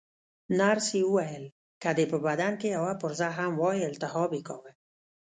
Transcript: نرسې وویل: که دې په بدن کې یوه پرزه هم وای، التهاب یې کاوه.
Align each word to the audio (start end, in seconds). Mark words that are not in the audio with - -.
نرسې 0.59 0.99
وویل: 1.05 1.45
که 1.81 1.89
دې 1.97 2.05
په 2.11 2.17
بدن 2.25 2.53
کې 2.61 2.67
یوه 2.77 2.93
پرزه 3.01 3.27
هم 3.37 3.51
وای، 3.61 3.81
التهاب 3.89 4.29
یې 4.37 4.41
کاوه. 4.47 4.71